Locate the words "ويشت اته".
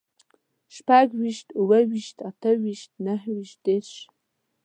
1.89-2.49